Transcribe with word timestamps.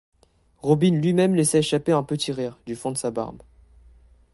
Robine 0.63 0.99
lui-même 0.99 1.35
laissa 1.35 1.59
échapper 1.59 1.91
un 1.91 2.01
petit 2.01 2.31
rire, 2.31 2.57
du 2.65 2.75
fond 2.75 2.91
de 2.91 2.97
sa 2.97 3.11
barbe. 3.11 3.43